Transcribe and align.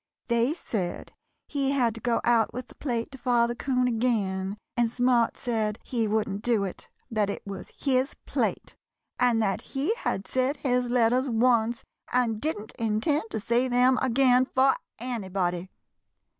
They 0.29 0.55
said 0.55 1.13
he 1.47 1.69
had 1.73 1.93
to 1.93 2.01
go 2.01 2.21
out 2.23 2.55
with 2.55 2.69
the 2.69 2.73
plate 2.73 3.11
to 3.11 3.19
Father 3.19 3.53
'Coon 3.53 3.87
again, 3.87 4.57
and 4.75 4.89
Smart 4.89 5.37
said 5.37 5.77
he 5.83 6.07
wouldn't 6.07 6.41
do 6.41 6.63
it; 6.63 6.87
that 7.11 7.29
it 7.29 7.45
was 7.45 7.71
his 7.77 8.15
plate, 8.25 8.75
and 9.19 9.39
that 9.43 9.61
he 9.77 9.93
had 9.93 10.25
said 10.27 10.57
his 10.57 10.89
letters 10.89 11.29
once 11.29 11.83
and 12.11 12.41
didn't 12.41 12.71
intend 12.79 13.25
to 13.29 13.39
say 13.39 13.67
them 13.67 13.99
again 14.01 14.47
for 14.47 14.73
anybody. 14.97 15.69